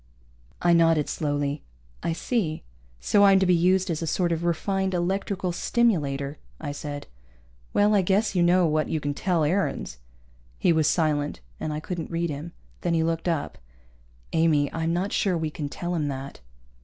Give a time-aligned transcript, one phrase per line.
[0.63, 1.61] I nodded slowly.
[2.01, 2.63] "I see.
[2.99, 7.05] So I'm to be used as a sort of refined electrical stimulator," I said.
[7.71, 9.99] "Well, I guess you know what you can tell Aarons."
[10.57, 12.51] He was silent, and I couldn't read him.
[12.81, 13.59] Then he looked up.
[14.33, 16.39] "Amy, I'm not sure we can tell him that."